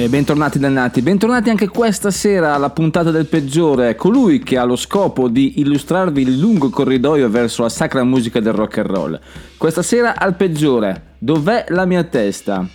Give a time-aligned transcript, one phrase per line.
[0.00, 4.74] E bentornati dannati, bentornati anche questa sera alla puntata del peggiore, colui che ha lo
[4.74, 9.20] scopo di illustrarvi il lungo corridoio verso la sacra musica del rock and roll.
[9.58, 12.66] Questa sera al peggiore, dov'è la mia testa?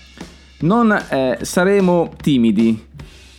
[0.60, 2.86] Non eh, saremo timidi,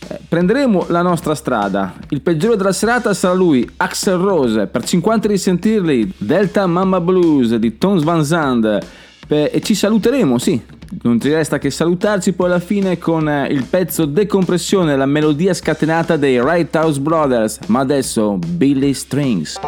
[0.09, 1.93] eh, prenderemo la nostra strada.
[2.09, 7.55] Il peggiore della serata sarà lui, Axel Rose, per 50 di sentirli, Delta Mama Blues
[7.55, 8.85] di Tones Van Zandt.
[9.29, 10.75] E ci saluteremo, sì.
[11.01, 15.53] Non ci resta che salutarci poi alla fine con eh, il pezzo Decompressione, la melodia
[15.53, 17.59] scatenata dei Right House Brothers.
[17.67, 19.59] Ma adesso Billy Strings.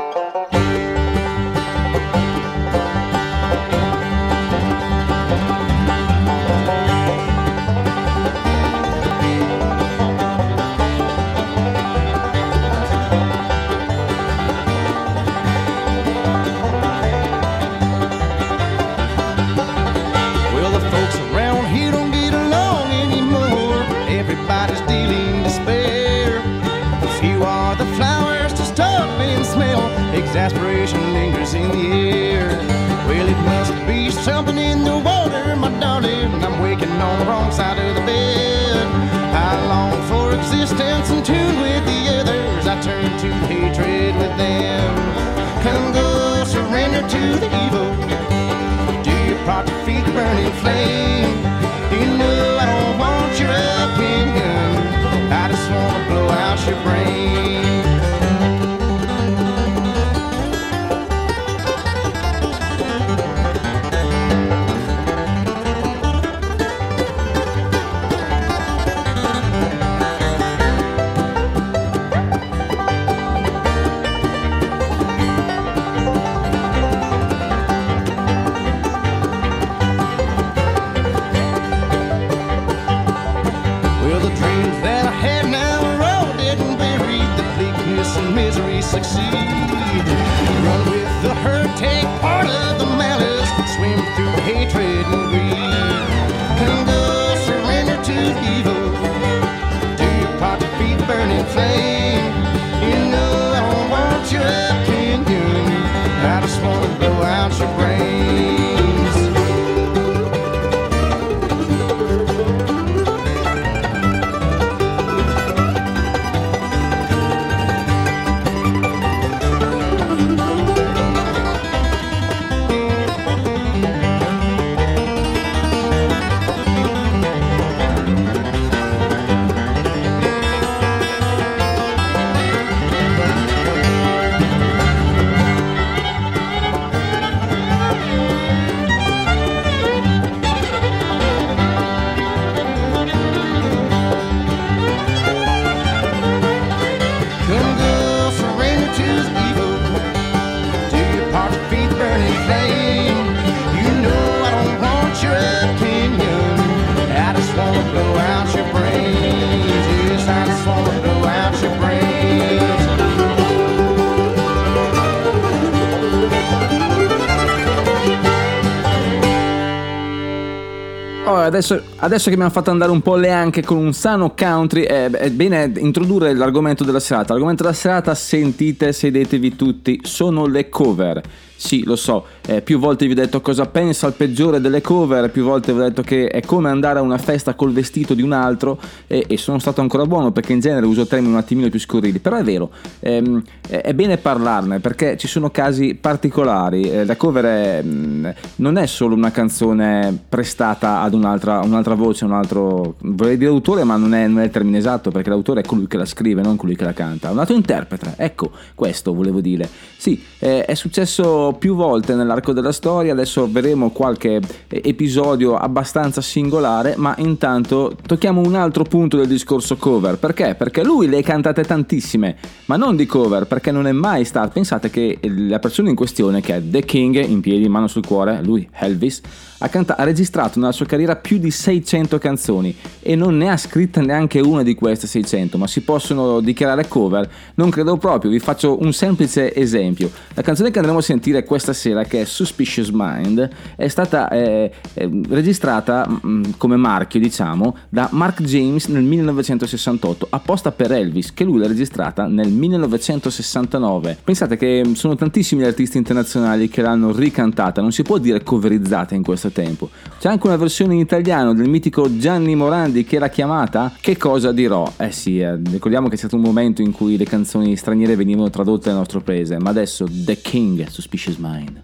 [171.29, 174.81] Oh, adesso, adesso che abbiamo fatto andare un po' le anche con un sano country,
[174.81, 177.33] eh, è bene introdurre l'argomento della serata.
[177.33, 181.21] L'argomento della serata, sentite, sedetevi tutti, sono le cover.
[181.61, 185.29] Sì, lo so, eh, più volte vi ho detto cosa pensa il peggiore delle cover,
[185.29, 188.21] più volte vi ho detto che è come andare a una festa col vestito di
[188.21, 191.67] un altro e, e sono stato ancora buono perché in genere uso termini un attimino
[191.69, 192.71] più scurrili, però è vero,
[193.01, 198.27] ehm, è è bene parlarne perché ci sono casi particolari, Eh, la cover è, mm,
[198.55, 203.83] non è solo una canzone prestata ad un'altra, un'altra voce, un altro, vorrei dire autore
[203.83, 206.41] ma non è, non è il termine esatto perché l'autore è colui che la scrive,
[206.41, 209.67] non colui che la canta, un altro interprete, ecco questo volevo dire.
[209.97, 216.21] Sì, eh, è successo più volte nell'arco della storia, adesso vedremo qualche eh, episodio abbastanza
[216.21, 220.55] singolare, ma intanto tocchiamo un altro punto del discorso cover, perché?
[220.55, 224.49] Perché lui le ha cantate tantissime, ma non di cover, perché non è mai stato,
[224.53, 228.41] pensate che la persona in questione, che è The King, in piedi, mano sul cuore,
[228.43, 229.21] lui, Elvis,
[229.59, 233.57] ha, canta- ha registrato nella sua carriera più di 600 canzoni e non ne ha
[233.57, 237.29] scritta neanche una di queste 600, ma si possono dichiarare cover?
[237.55, 240.09] Non credo proprio, vi faccio un semplice esempio.
[240.33, 244.29] La canzone che andremo a sentire sentire questa sera, che è Suspicious Mind, è stata
[244.29, 251.33] eh, eh, registrata mm, come marchio, diciamo, da Mark James nel 1968, apposta per Elvis,
[251.33, 254.17] che lui l'ha registrata nel 1969.
[254.23, 259.15] Pensate che sono tantissimi gli artisti internazionali che l'hanno ricantata, non si può dire coverizzata
[259.15, 259.89] in questo tempo.
[260.19, 264.51] C'è anche una versione in italiano del mitico Gianni Morandi che era chiamata Che cosa
[264.51, 264.91] dirò?
[264.97, 268.49] Eh sì, eh, ricordiamo che c'è stato un momento in cui le canzoni straniere venivano
[268.49, 271.83] tradotte nel nostro paese, ma adesso The King, Suspicious Mind.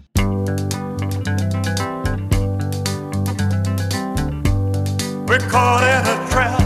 [5.28, 6.60] We're caught in a trap.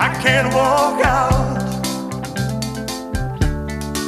[0.00, 1.58] I can't walk out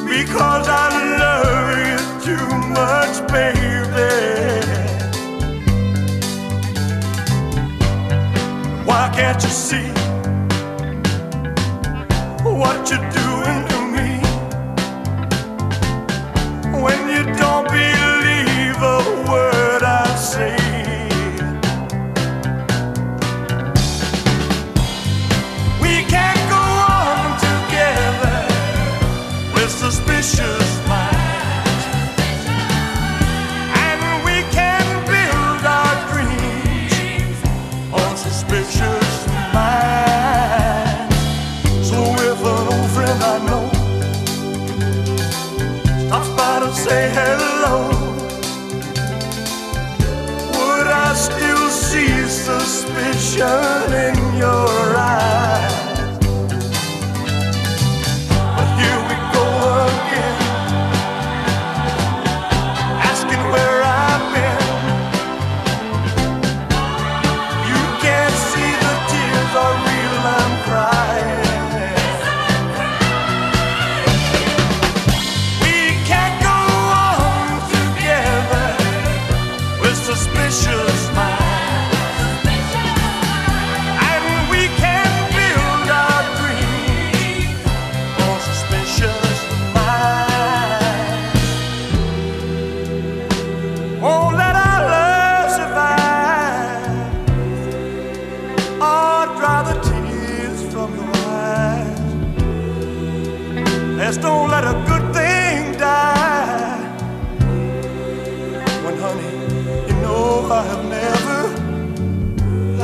[0.08, 0.88] because I
[1.22, 4.12] love you too much, baby.
[8.84, 9.88] Why can't you see
[12.42, 13.25] what you're doing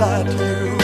[0.02, 0.81] like you.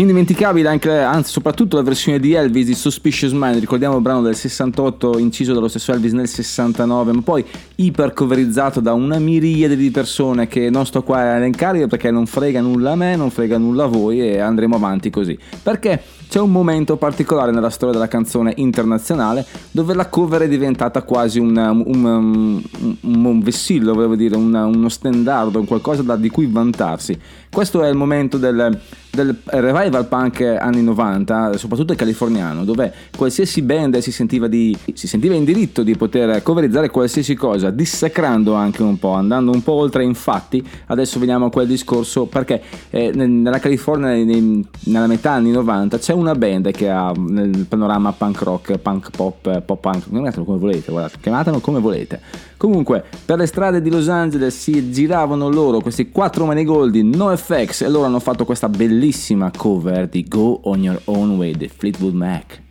[0.00, 4.34] Indimenticabile anche, anzi soprattutto la versione di Elvis di Suspicious Mind, ricordiamo il brano del
[4.34, 10.46] 68 inciso dallo stesso Elvis nel 69, ma poi ipercoverizzato da una miriade di persone
[10.46, 13.84] che non sto qua a elencare perché non frega nulla a me, non frega nulla
[13.84, 15.38] a voi e andremo avanti così.
[15.62, 21.02] Perché c'è un momento particolare nella storia della canzone internazionale dove la cover è diventata
[21.02, 22.62] quasi un, un, un,
[23.02, 27.18] un vessillo, volevo dire, una- uno stendardo, un qualcosa da- di cui vantarsi.
[27.52, 28.78] Questo è il momento del,
[29.10, 35.08] del revival punk anni 90, soprattutto il californiano, dove qualsiasi band si sentiva, di, si
[35.08, 39.72] sentiva in diritto di poter coverizzare qualsiasi cosa, dissacrando anche un po', andando un po'
[39.72, 40.04] oltre.
[40.04, 45.50] Infatti, adesso veniamo a quel discorso perché eh, nel- nella California, nei- nella metà anni
[45.50, 50.44] 90, c'è una band che ha nel panorama punk rock, punk pop, pop punk, chiamatelo
[50.44, 52.20] come volete, guardate, chiamatelo come volete.
[52.56, 57.02] Comunque, per le strade di Los Angeles si giravano loro questi quattro manigoldi
[57.40, 61.68] NoFX e loro hanno fatto questa bellissima cover di Go On Your Own Way di
[61.68, 62.69] Fleetwood Mac.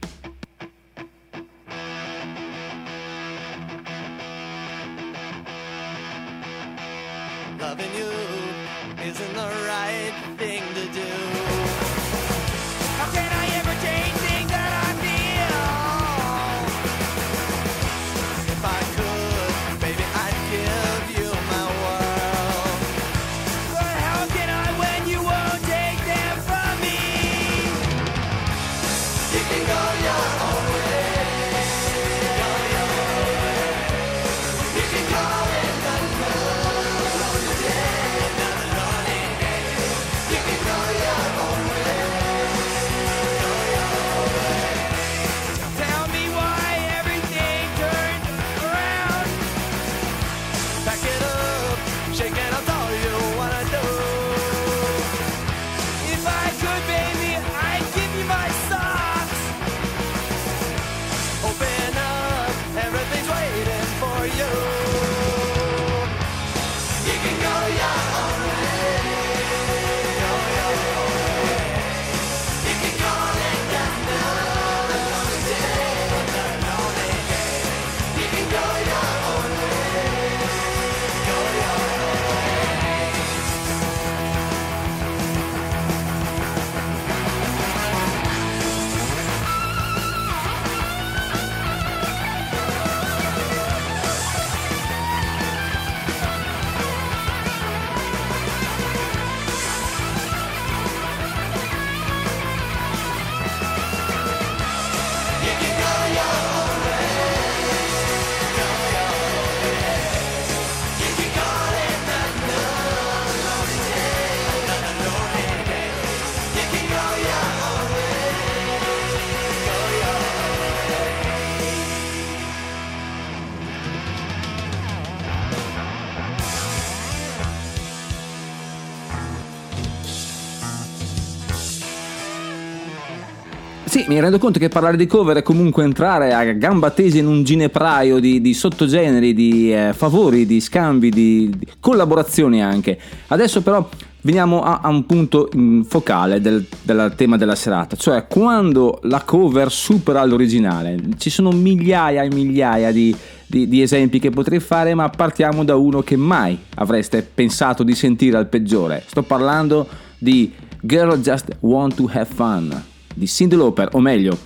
[134.10, 137.44] Mi rendo conto che parlare di cover è comunque entrare a gamba tesa in un
[137.44, 143.00] ginepraio di, di sottogeneri, di eh, favori, di scambi, di, di collaborazioni anche.
[143.28, 143.88] Adesso però
[144.22, 149.22] veniamo a, a un punto mm, focale del, del tema della serata, cioè quando la
[149.22, 150.98] cover supera l'originale.
[151.16, 155.76] Ci sono migliaia e migliaia di, di- di esempi che potrei fare, ma partiamo da
[155.76, 159.04] uno che mai avreste pensato di sentire al peggiore.
[159.06, 159.88] Sto parlando
[160.18, 160.52] di
[160.82, 164.38] Girl Just Want to Have Fun di Cyndi Lauper, o meglio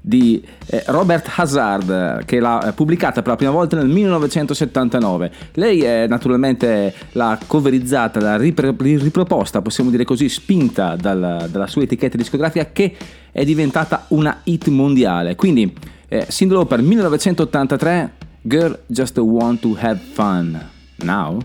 [0.00, 5.30] di eh, Robert Hazard che l'ha pubblicata per la prima volta nel 1979.
[5.54, 12.16] Lei è naturalmente l'ha coverizzata, ripre- riproposta, possiamo dire così, spinta dalla, dalla sua etichetta
[12.16, 12.96] discografica che
[13.30, 15.36] è diventata una hit mondiale.
[15.36, 15.74] Quindi
[16.08, 20.58] eh, Cyndi Lauper 1983 Girl Just Want to Have Fun.
[21.02, 21.38] Now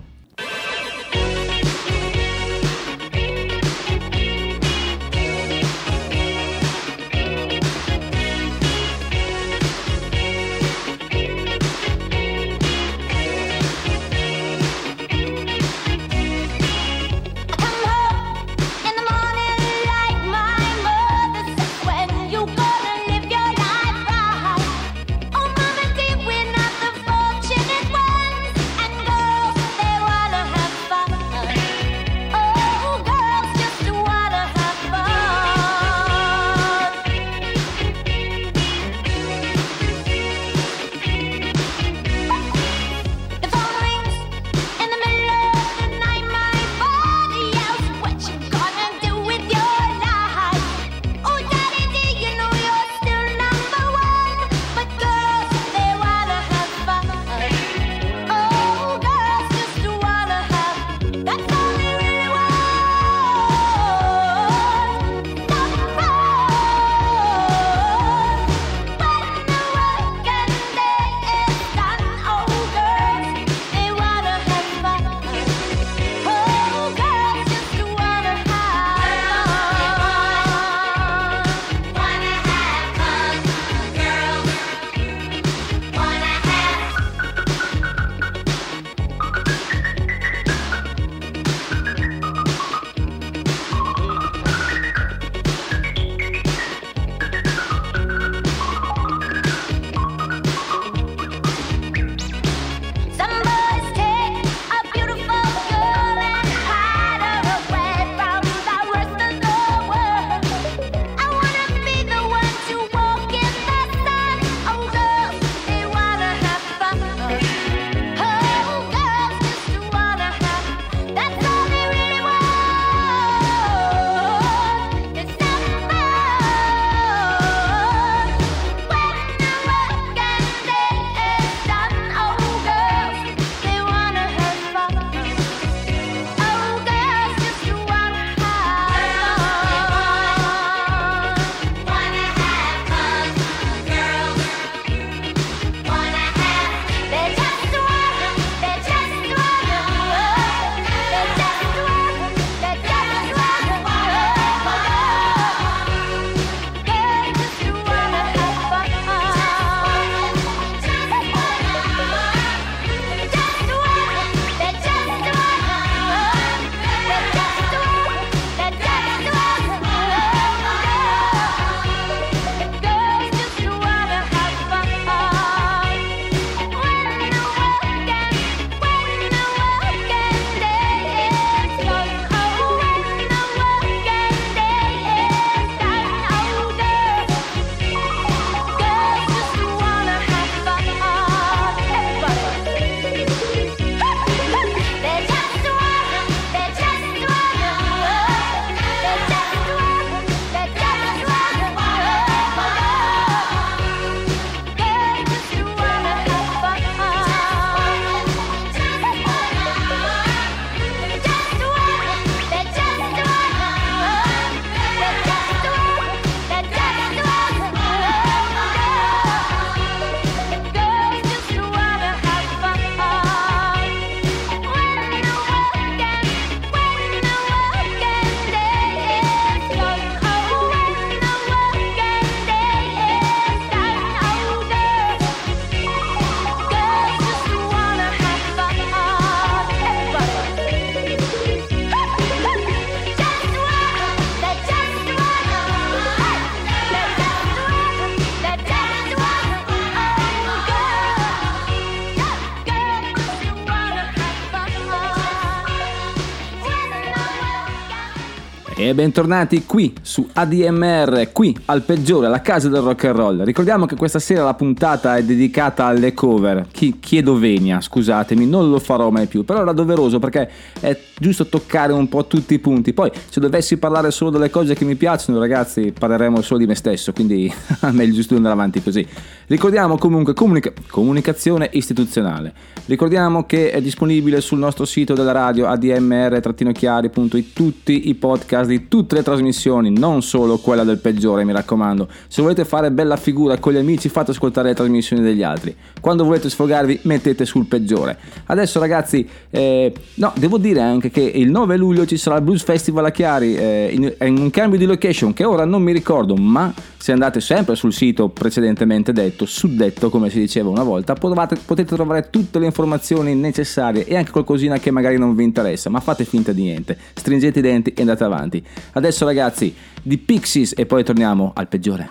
[258.93, 263.43] Bentornati qui su ADMR, qui al peggiore, alla casa del rock and roll.
[263.43, 266.67] Ricordiamo che questa sera la puntata è dedicata alle cover.
[266.71, 271.47] Chi, chiedo venia, scusatemi, non lo farò mai più, però era doveroso perché è giusto
[271.47, 272.91] toccare un po' tutti i punti.
[272.93, 276.75] Poi, se dovessi parlare solo delle cose che mi piacciono, ragazzi, parleremo solo di me
[276.75, 279.07] stesso, quindi è meglio giusto andare avanti così.
[279.47, 282.53] Ricordiamo comunque comunica- comunicazione istituzionale.
[282.85, 289.15] Ricordiamo che è disponibile sul nostro sito della radio admr-chiari.it tutti i podcast di tutte
[289.15, 292.09] le trasmissioni, non solo quella del peggiore, mi raccomando.
[292.27, 295.73] Se volete fare bella figura con gli amici, fate ascoltare le trasmissioni degli altri.
[296.01, 298.17] Quando volete sfogarvi, mettete sul peggiore.
[298.47, 302.63] Adesso, ragazzi, eh, no, devo dire anche che il 9 luglio ci sarà il Blues
[302.63, 306.35] Festival a Chiari, eh, in, in un cambio di location che ora non mi ricordo,
[306.35, 311.61] ma se andate sempre sul sito precedentemente detto, suddetto come si diceva una volta, potete,
[311.63, 315.99] potete trovare tutte le informazioni necessarie e anche qualcosina che magari non vi interessa, ma
[315.99, 318.63] fate finta di niente, stringete i denti e andate avanti.
[318.93, 322.09] Adesso ragazzi, di Pixies e poi torniamo al peggiore.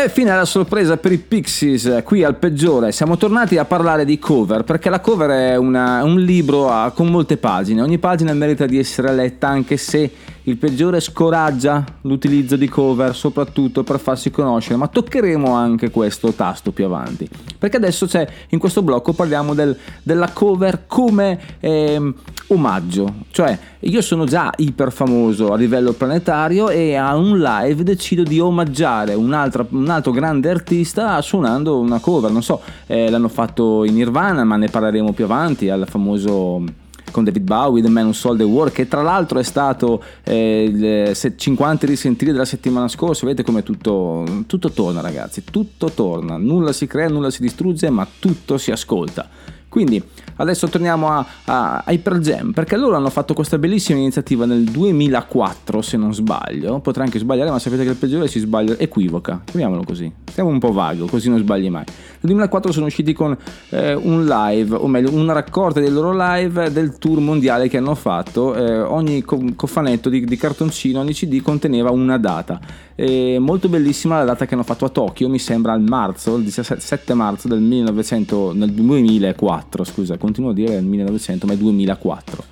[0.00, 2.92] E fine alla sorpresa per i Pixies, eh, qui al peggiore.
[2.92, 7.08] Siamo tornati a parlare di cover, perché la cover è una- un libro a- con
[7.08, 7.82] molte pagine.
[7.82, 10.08] Ogni pagina merita di essere letta, anche se
[10.48, 16.72] il peggiore scoraggia l'utilizzo di cover, soprattutto per farsi conoscere, ma toccheremo anche questo tasto
[16.72, 17.28] più avanti.
[17.58, 22.14] Perché adesso c'è in questo blocco parliamo del- della cover come ehm,
[22.48, 28.22] omaggio, cioè io sono già iper famoso a livello planetario e a un live decido
[28.22, 33.84] di omaggiare un'altra- un altro grande artista suonando una cover, non so, eh, l'hanno fatto
[33.84, 38.12] in Nirvana, ma ne parleremo più avanti, al famoso con David Bowie, The Man Who
[38.12, 42.88] Sold the War, che tra l'altro è stato eh, il se- 50 risentiti della settimana
[42.88, 43.26] scorsa.
[43.26, 45.42] Vedete come tutto, tutto torna, ragazzi.
[45.44, 46.36] Tutto torna.
[46.36, 49.28] Nulla si crea, nulla si distrugge, ma tutto si ascolta.
[49.68, 50.02] Quindi
[50.36, 51.84] adesso torniamo a, a
[52.20, 56.80] Jam perché loro hanno fatto questa bellissima iniziativa nel 2004 se non sbaglio.
[56.80, 60.10] Potrei anche sbagliare ma sapete che il peggiore si sbaglia equivoca chiamiamolo così.
[60.24, 61.84] Stiamo un po' vago così non sbagli mai.
[61.84, 63.36] Nel 2004 sono usciti con
[63.68, 67.94] eh, un live o meglio una raccolta dei loro live del tour mondiale che hanno
[67.94, 72.58] fatto eh, ogni co- cofanetto di, di cartoncino ogni cd conteneva una data.
[72.94, 76.42] E molto bellissima la data che hanno fatto a Tokyo mi sembra il marzo il
[76.42, 82.44] 17 marzo del 1900 nel 2004 scusa continuo a dire il 1900 ma è 2004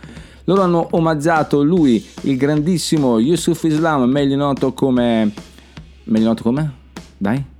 [0.44, 5.32] loro hanno omaggiato lui il grandissimo Yusuf Islam meglio noto come
[6.04, 6.72] meglio noto come?
[7.16, 7.54] dai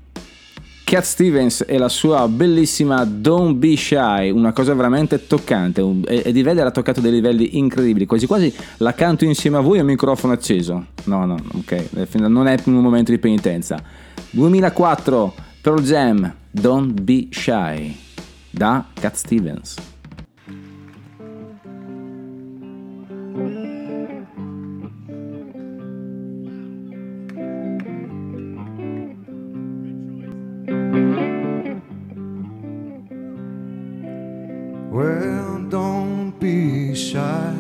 [0.87, 6.49] Cat Stevens e la sua bellissima Don't Be Shy, una cosa veramente toccante e, di
[6.49, 10.87] ha toccato dei livelli incredibili, quasi quasi la canto insieme a voi a microfono acceso.
[11.07, 13.83] No, no, ok, non è un momento di penitenza.
[14.31, 17.93] 2004 Pearl Jam, Don't Be Shy,
[18.57, 19.77] da Cat Stevens.
[34.91, 37.55] Well, don't be shy.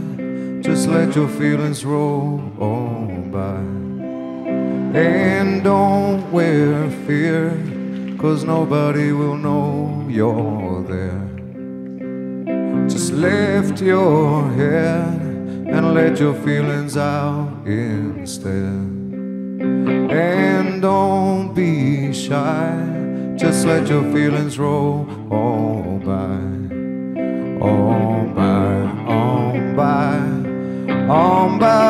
[0.62, 3.60] Just let your feelings roll on by.
[4.98, 7.50] And don't wear fear,
[8.18, 9.85] cause nobody will know
[10.16, 11.28] you're there.
[12.88, 15.20] Just lift your head
[15.74, 18.80] and let your feelings out instead.
[20.10, 26.56] And don't be shy, just let your feelings roll on by
[27.62, 28.42] on by,
[29.12, 30.16] on by,
[31.12, 31.85] on by,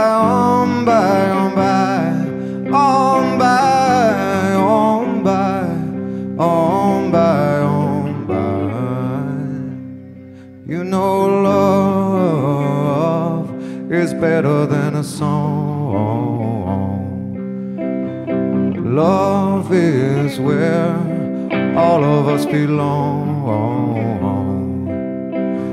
[20.36, 23.24] is where all of us belong.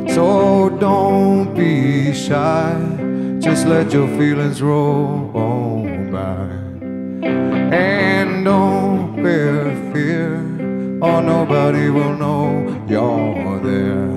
[0.10, 2.76] So don't be shy,
[3.40, 5.32] just let your feelings roll
[6.12, 6.48] by.
[7.74, 9.16] And don't
[9.94, 10.42] fear,
[11.02, 12.46] or nobody will know
[12.88, 14.12] you're there.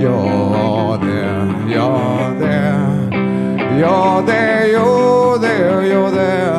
[0.00, 3.10] You're there, you're there,
[3.78, 6.49] you're there, you're there, you're there,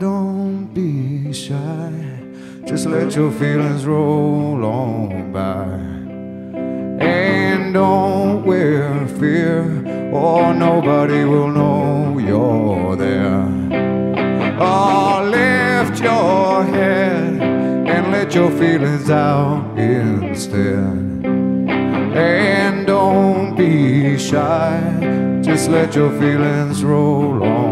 [0.00, 1.92] Don't be shy,
[2.64, 5.66] just let your feelings roll on by.
[7.04, 9.62] And don't wear fear,
[10.12, 13.46] or nobody will know you're there.
[14.58, 17.40] Oh, lift your head
[17.92, 20.96] and let your feelings out instead.
[22.16, 27.69] And don't be shy, just let your feelings roll on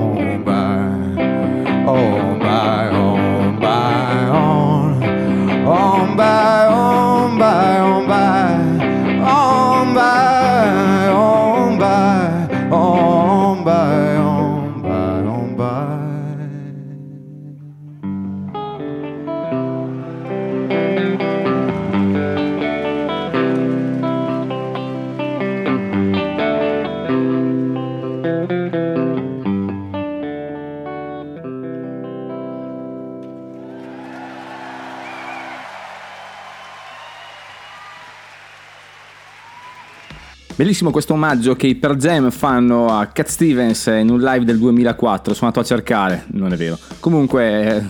[40.58, 44.58] Bellissimo questo omaggio che i Per Jam fanno a Cat Stevens in un live del
[44.58, 45.32] 2004.
[45.32, 46.76] Sono andato a cercare, non è vero.
[46.98, 47.82] Comunque, eh,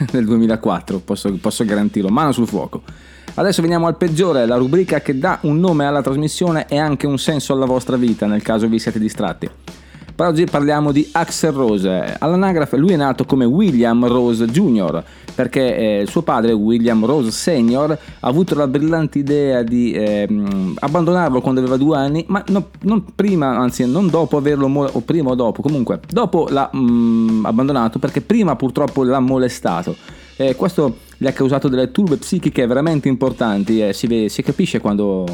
[0.12, 2.80] nel 2004, posso, posso garantirlo, mano sul fuoco.
[3.34, 7.18] Adesso veniamo al peggiore, la rubrica che dà un nome alla trasmissione e anche un
[7.18, 9.50] senso alla vostra vita nel caso vi siete distratti.
[10.16, 12.16] Per oggi parliamo di Axel Rose.
[12.18, 15.04] All'anagrafe lui è nato come William Rose Jr.
[15.34, 17.98] perché eh, suo padre William Rose Sr.
[18.20, 23.04] ha avuto la brillante idea di ehm, abbandonarlo quando aveva due anni, ma no- non
[23.14, 27.98] prima, anzi non dopo averlo mo- o prima o dopo, comunque dopo l'ha mm, abbandonato
[27.98, 29.94] perché prima purtroppo l'ha molestato.
[30.36, 34.80] Eh, questo gli ha causato delle turbe psichiche veramente importanti e si, vede- si capisce
[34.80, 35.24] quando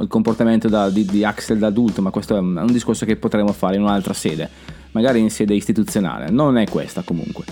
[0.00, 3.52] il comportamento da- di, di Axel da adulto, ma questo è un, discorso che potremo
[3.52, 4.48] fare in un'altra sede,
[4.92, 7.44] magari in sede istituzionale, non è questa comunque.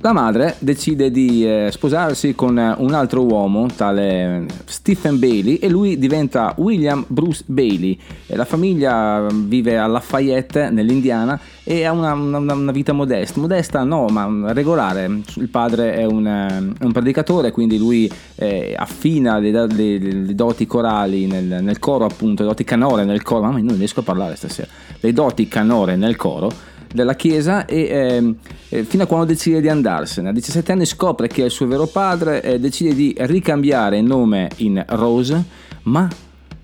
[0.00, 5.68] La madre decide di eh, sposarsi con eh, un altro uomo, tale Stephen Bailey, e
[5.68, 7.98] lui diventa William Bruce Bailey.
[8.28, 13.40] E la famiglia vive a Lafayette, nell'Indiana, e ha una, una- una vita modesta.
[13.40, 15.20] Modesta no, ma regolare.
[15.34, 20.64] Il padre è un, eh, un predicatore, quindi lui eh, affina le, le- le doti
[20.68, 23.40] corali nel, nel coro, appunto, le doti canore nel coro.
[23.42, 24.68] Mamma, mia, non riesco a parlare stasera.
[25.00, 26.52] Le doti canore nel coro
[26.92, 28.34] della chiesa e
[28.68, 30.30] eh, fino a quando decide di andarsene.
[30.30, 34.50] A 17 anni scopre che è il suo vero padre e decide di ricambiare nome
[34.56, 35.42] in Rose,
[35.84, 36.08] ma,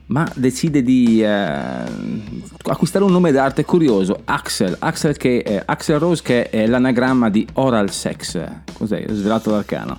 [0.06, 1.28] ma decide di eh,
[2.64, 7.46] acquistare un nome d'arte curioso, Axel, Axel, che, eh, Axel Rose che è l'anagramma di
[7.54, 9.04] oral sex, cos'è?
[9.08, 9.98] Svelato l'arcano.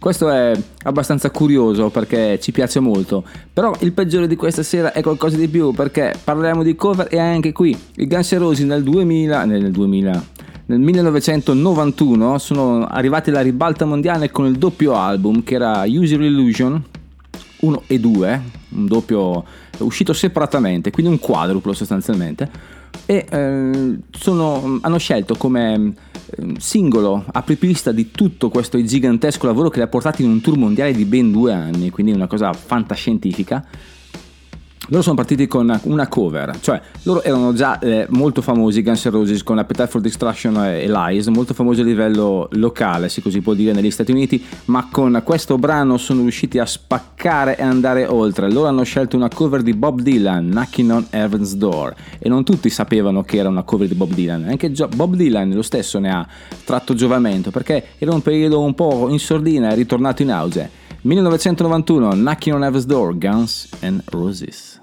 [0.00, 5.02] Questo è abbastanza curioso perché ci piace molto, però il peggiore di questa sera è
[5.02, 9.44] qualcosa di più perché parliamo di cover e anche qui i Guns N' nel 2000,
[9.44, 10.24] nel 2000,
[10.64, 16.82] nel 1991 sono arrivati alla ribalta mondiale con il doppio album che era User Illusion
[17.60, 19.44] 1 e 2, un doppio
[19.80, 22.78] uscito separatamente, quindi un quadruplo sostanzialmente.
[23.06, 25.94] E eh, sono- hanno scelto come
[26.36, 30.56] eh, singolo apripista di tutto questo gigantesco lavoro che li ha portati in un tour
[30.56, 33.64] mondiale di ben due anni, quindi una cosa fantascientifica.
[34.88, 39.10] Loro sono partiti con una cover, cioè loro erano già eh, molto famosi Guns N'
[39.10, 43.52] Roses con Appetite for Destruction e Lies, molto famosi a livello locale, se così può
[43.52, 48.50] dire, negli Stati Uniti, ma con questo brano sono riusciti a spaccare e andare oltre.
[48.50, 52.68] Loro hanno scelto una cover di Bob Dylan, Knocking on Heaven's Door, e non tutti
[52.70, 56.26] sapevano che era una cover di Bob Dylan, anche Bob Dylan lo stesso ne ha
[56.64, 60.88] tratto giovamento, perché era un periodo un po' in sordina è ritornato in auge.
[61.02, 64.78] 1991, Knocking on Heaven's Door, Guns and Roses.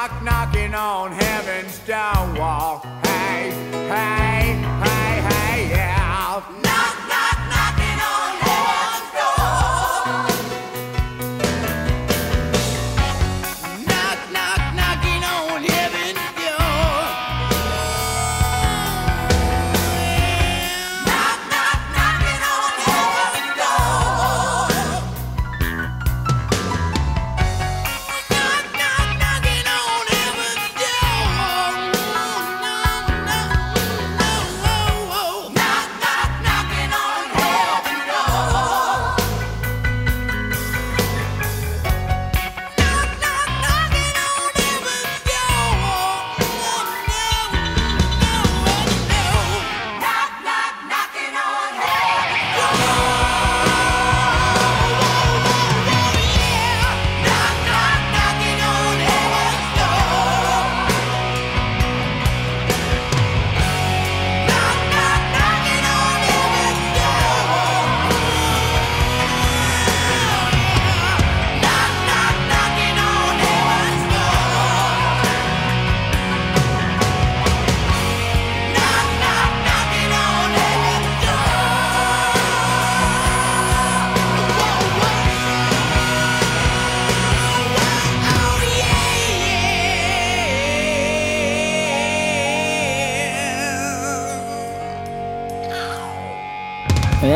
[0.00, 2.80] Knock, knocking on heaven's door wall.
[3.04, 4.19] Hey, hey,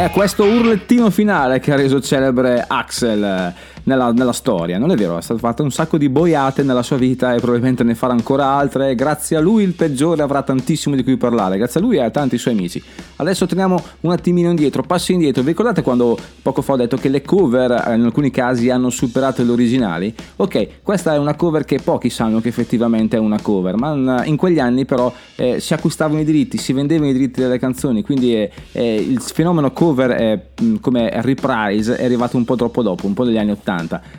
[0.04, 3.24] è questo urlettino finale che ha reso celebre Axel.
[3.24, 4.78] eh, nella, nella storia.
[4.78, 7.84] Non è vero, è stato fatto un sacco di boiate nella sua vita e probabilmente
[7.84, 8.94] ne farà ancora altre.
[8.94, 11.56] Grazie a lui il peggiore avrà tantissimo di cui parlare.
[11.56, 12.82] Grazie a lui e a tanti suoi amici.
[13.16, 15.42] Adesso torniamo un attimino indietro, passi indietro.
[15.42, 18.90] Vi ricordate quando poco fa ho detto che le cover eh, in alcuni casi hanno
[18.90, 20.14] superato le originali?
[20.36, 24.22] Ok, questa è una cover che pochi sanno che effettivamente è una cover, ma in-
[24.26, 28.02] in quegli anni però eh, si acquistavano i diritti, si vendevano i diritti delle canzoni,
[28.02, 33.06] quindi eh, eh, il fenomeno cover mh, come reprise è arrivato un po' troppo dopo,
[33.06, 33.73] un po' negli anni 80.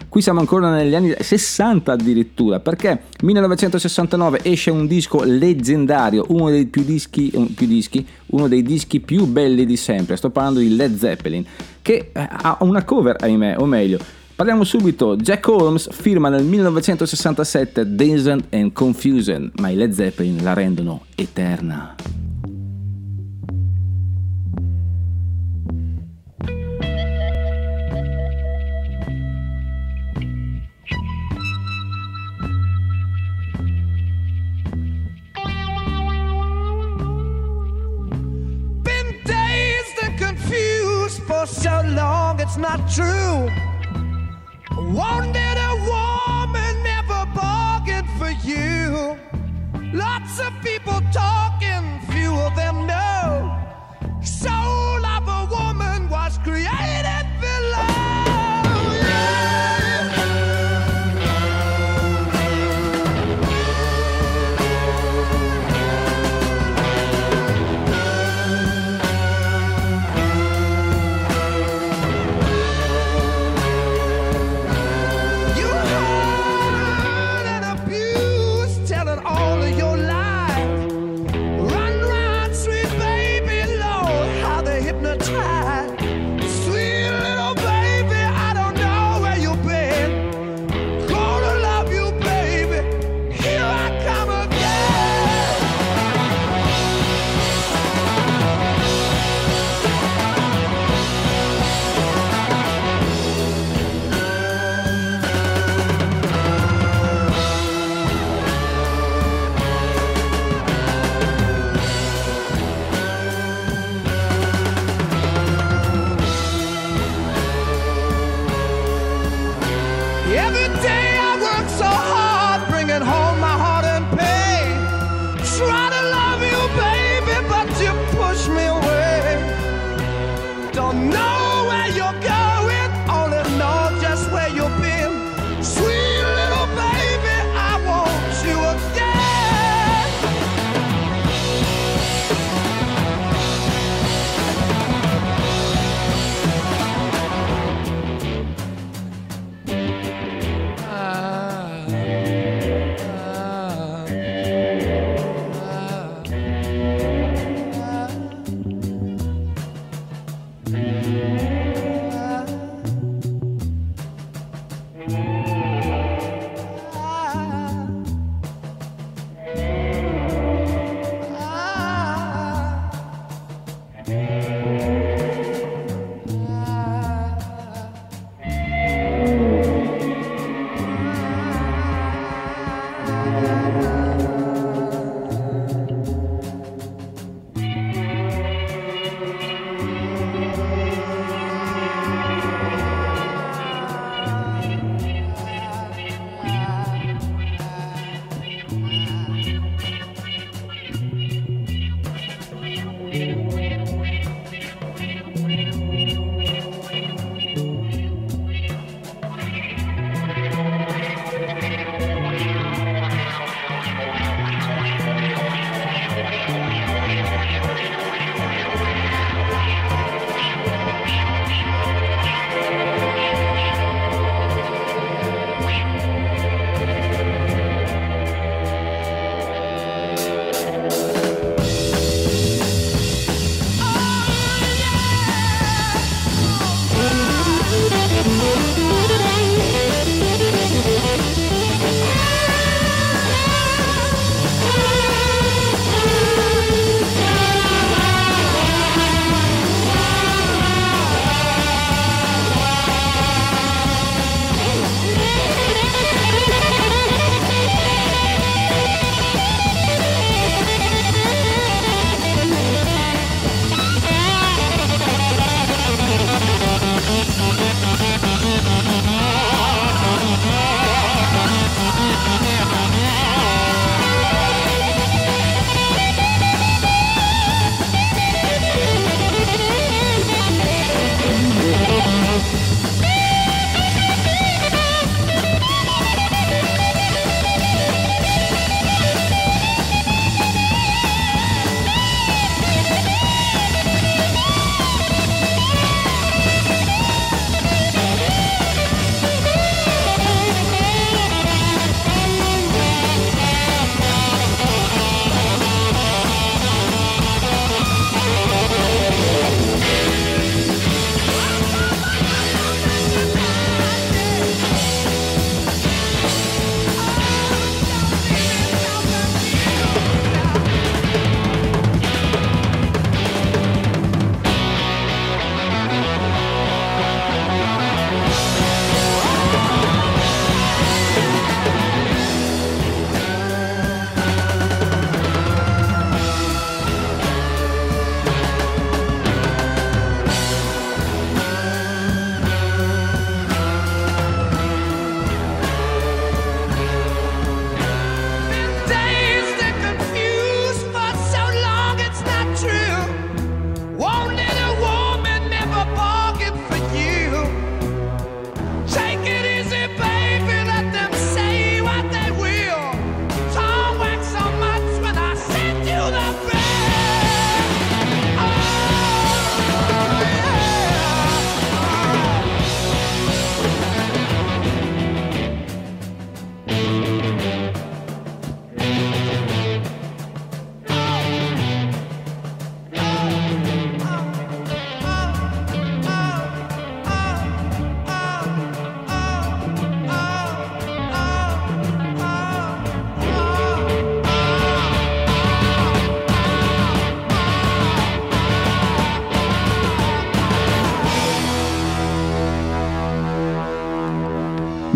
[0.10, 6.66] Qui siamo ancora negli anni 60 addirittura, perché 1969 esce un disco leggendario, uno dei
[6.66, 10.16] più dischi, un- più dischi, uno dei dischi più belli di sempre.
[10.16, 11.44] Sto parlando di Led Zeppelin,
[11.82, 13.98] che eh, ha una cover, ahimè, o meglio.
[14.36, 20.54] Parliamo subito, Jack Holmes firma nel 1967 Dazed and Confusion, ma i Led Zeppelin la
[20.54, 21.96] rendono eterna.
[41.28, 43.50] For so long, it's not true.
[44.78, 49.18] Wanted a woman, never bargained for you.
[49.94, 53.55] Lots of people talking, few of them know.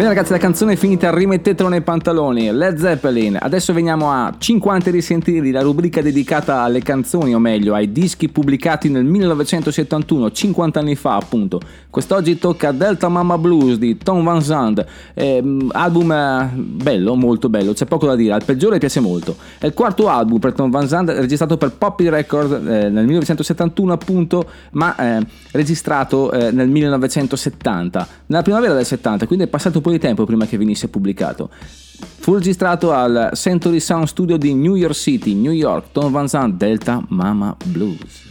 [0.10, 2.51] Bene ragazzi, la canzone è finita, rimettetelo nei pantaloni.
[2.51, 3.38] Led Zeppelin.
[3.39, 8.89] Adesso veniamo a 50 risentiri, la rubrica dedicata alle canzoni, o meglio, ai dischi pubblicati
[8.89, 11.62] nel 1971, 50 anni fa appunto.
[11.91, 14.84] Quest'oggi tocca Delta Mama Blues di Tom Van Zandt.
[15.14, 19.36] Ehm, album eh, bello, molto bello, c'è poco da dire, al peggiore piace molto.
[19.60, 23.93] È il quarto album per Tom Van Zandt, registrato per Poppy Record eh, nel 1971
[23.93, 29.84] appunto, ma eh, registrato eh, nel 1970, nella primavera del 70, quindi è passato un
[29.84, 31.50] po' di tempo prima che venisse pubblicato.
[31.52, 36.58] Fu registrato al Century Sound Studio di New York City, New York, Tom Van Zandt,
[36.58, 38.28] Delta Mama Blues.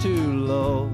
[0.00, 0.90] Too low.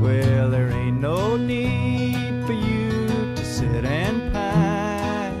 [0.00, 5.34] Well, there ain't no need for you to sit and pine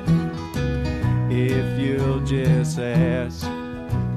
[1.30, 3.46] if you'll just ask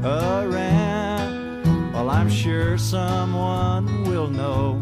[0.04, 1.94] around.
[1.94, 4.82] Well, I'm sure someone will know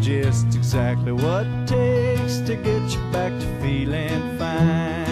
[0.00, 5.03] just exactly what it takes to get you back to feeling fine.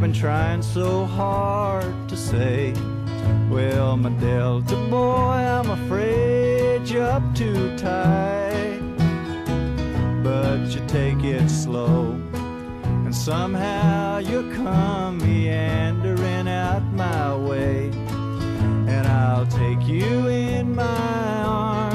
[0.00, 2.72] I've been trying so hard to say,
[3.50, 8.80] well, my Delta boy, I'm afraid you're up too tight.
[10.24, 12.18] But you take it slow,
[13.04, 17.90] and somehow you'll come meandering out my way.
[18.88, 21.89] And I'll take you in my arms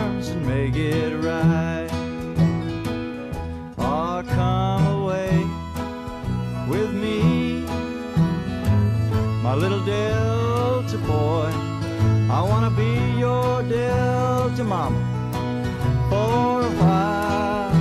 [14.65, 17.73] Delta mama for a while.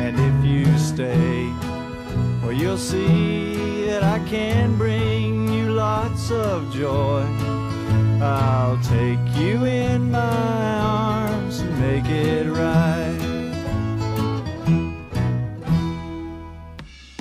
[0.00, 1.52] And if you stay,
[2.42, 7.24] well, you'll see that I can bring you lots of joy.
[8.20, 12.97] I'll take you in my arms and make it right.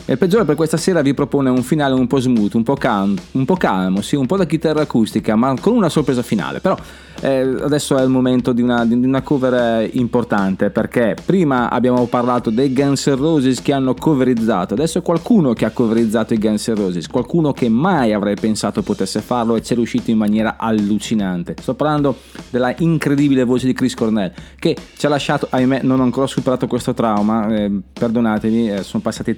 [0.09, 3.13] Il peggiore per questa sera vi propone un finale un po' smooth, un po', cal-
[3.31, 6.61] un po calmo, sì, un po' da chitarra acustica, ma con una sorpresa finale.
[6.61, 6.77] Però
[7.21, 12.05] eh, adesso è il momento di una, di una cover eh, importante perché prima abbiamo
[12.05, 16.37] parlato dei Guns N' Roses che hanno coverizzato, adesso è qualcuno che ha coverizzato i
[16.37, 20.17] Guns N' Roses, qualcuno che mai avrei pensato potesse farlo e ci è riuscito in
[20.17, 21.55] maniera allucinante.
[21.59, 22.15] Sto parlando
[22.49, 26.67] della incredibile voce di Chris Cornell che ci ha lasciato, ahimè non ho ancora superato
[26.67, 29.37] questo trauma, eh, perdonatemi, eh, sono passati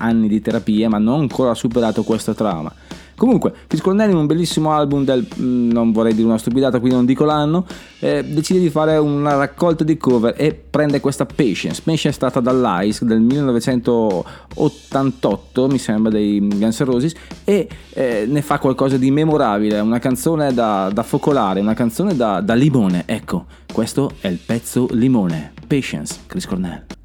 [0.00, 2.72] anni di terapia ma non ancora superato questo trauma.
[3.20, 3.52] Comunque,
[3.82, 7.26] Cornell in un bellissimo album del, mm, non vorrei dire una stupidata, quindi non dico
[7.26, 7.66] l'anno,
[7.98, 11.82] eh, decide di fare una raccolta di cover e prende questa Patience.
[11.84, 17.12] Patience è stata dall'Ice del 1988, mi sembra, dei Guns N' Roses,
[17.44, 22.40] e eh, ne fa qualcosa di memorabile, una canzone da, da focolare, una canzone da,
[22.40, 23.02] da limone.
[23.04, 25.52] Ecco, questo è il pezzo limone.
[25.66, 26.99] Patience, Chris Cornell.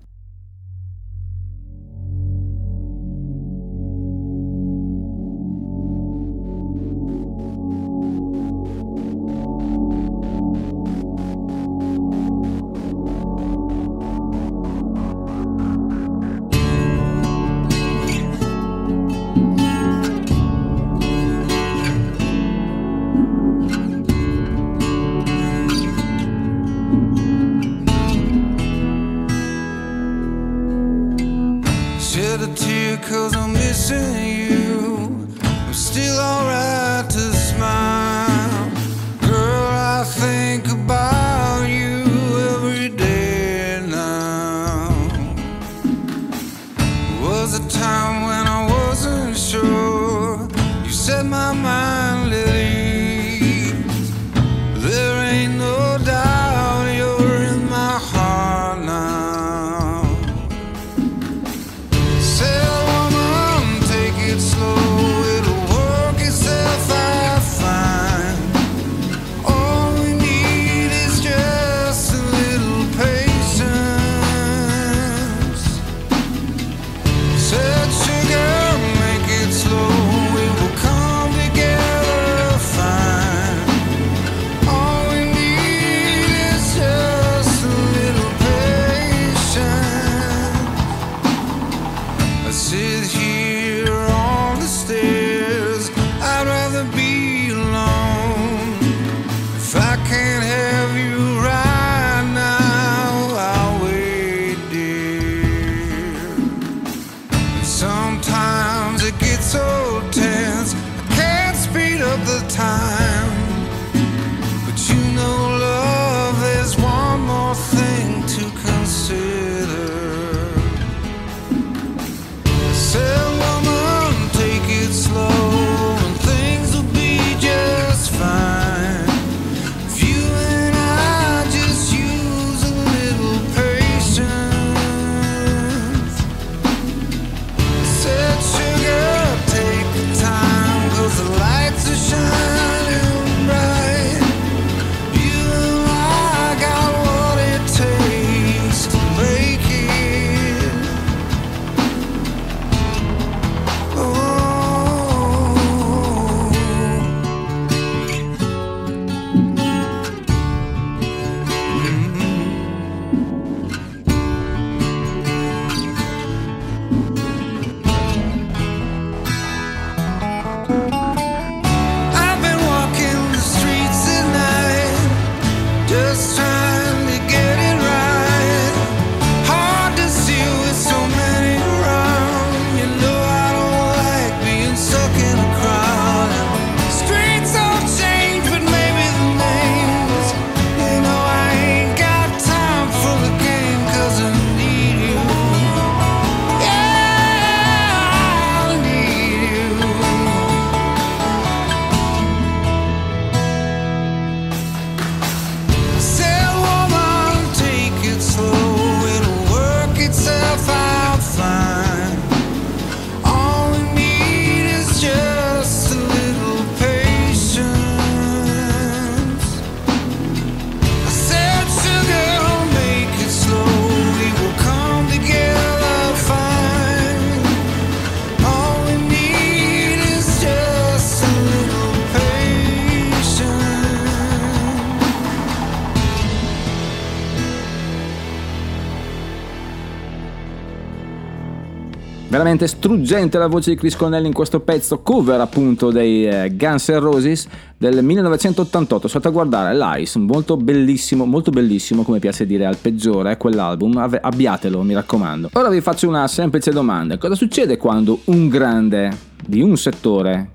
[242.56, 246.88] Veramente struggente la voce di Chris Cornell in questo pezzo cover appunto dei eh, Guns
[246.88, 247.48] N' Roses
[247.78, 249.10] del 1988.
[249.10, 253.98] State a guardare l'Ice, molto bellissimo, molto bellissimo come piace dire al peggiore, eh, quell'album,
[253.98, 255.50] abbiatelo mi raccomando.
[255.52, 259.12] Ora vi faccio una semplice domanda, cosa succede quando un grande
[259.46, 260.52] di un settore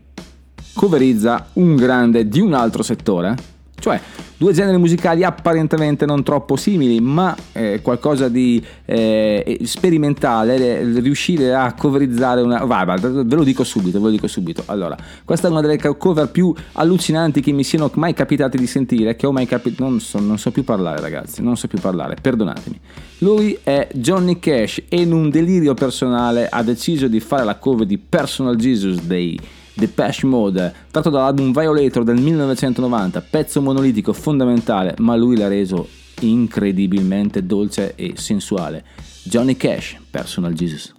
[0.72, 3.34] coverizza un grande di un altro settore?
[3.80, 4.00] Cioè,
[4.36, 11.72] due generi musicali apparentemente non troppo simili, ma eh, qualcosa di eh, sperimentale, riuscire a
[11.74, 12.64] coverizzare una...
[12.64, 14.62] Vai, vai, ve lo dico subito, ve lo dico subito.
[14.66, 19.16] Allora, questa è una delle cover più allucinanti che mi siano mai capitate di sentire,
[19.16, 19.82] che ho mai capito...
[19.82, 22.80] Non so, non so più parlare ragazzi, non so più parlare, perdonatemi.
[23.18, 27.86] Lui è Johnny Cash e in un delirio personale ha deciso di fare la cover
[27.86, 29.38] di Personal Jesus dei
[29.74, 35.88] Depeche Mode, tratto dall'album Violator del 1990, pezzo monolitico fondamentale, ma lui l'ha reso
[36.20, 38.84] incredibilmente dolce e sensuale.
[39.24, 40.98] Johnny Cash, Personal Jesus.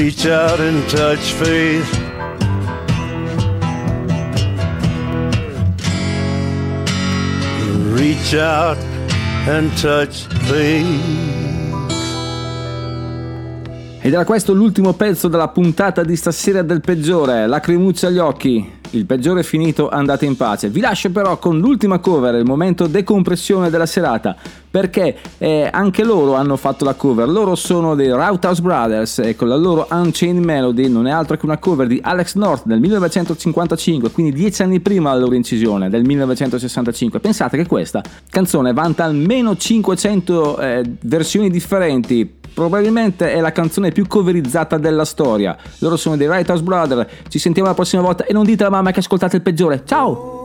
[0.00, 1.84] Reach out and touch faith.
[7.90, 8.78] Reach out
[9.48, 10.86] and touch faith.
[14.00, 18.77] Ed era questo l'ultimo pezzo della puntata di stasera del peggiore, lacrimucce agli occhi.
[18.90, 20.70] Il peggiore è finito, andate in pace.
[20.70, 24.34] Vi lascio però con l'ultima cover, il momento decompressione della serata,
[24.70, 27.28] perché eh, anche loro hanno fatto la cover.
[27.28, 31.44] Loro sono dei Routhouse Brothers e con la loro Unchained Melody non è altro che
[31.44, 36.04] una cover di Alex North del 1955, quindi dieci anni prima della loro incisione, del
[36.04, 37.20] 1965.
[37.20, 42.36] Pensate che questa canzone vanta almeno 500 eh, versioni differenti.
[42.58, 45.56] Probabilmente è la canzone più coverizzata della storia.
[45.78, 47.06] Loro sono dei Writers Brothers.
[47.28, 49.82] Ci sentiamo la prossima volta e non dite alla mamma che ascoltate il peggiore.
[49.84, 50.37] Ciao!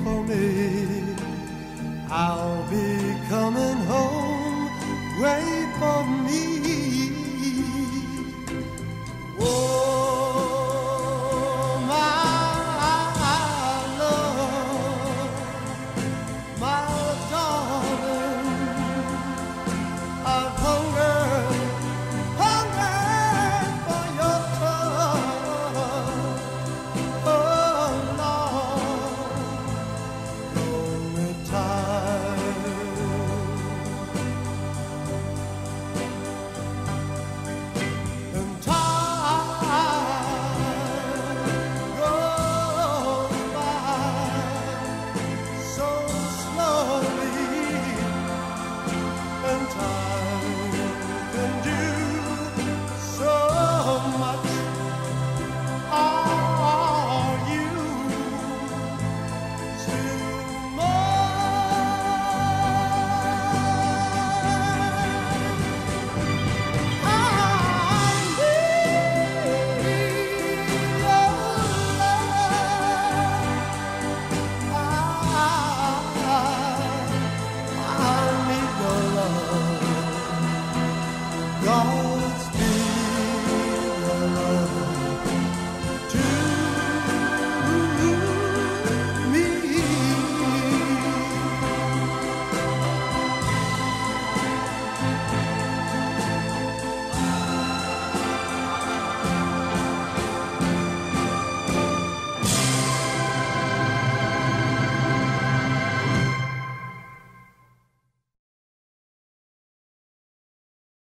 [0.00, 1.14] For me,
[2.10, 3.81] I'll be coming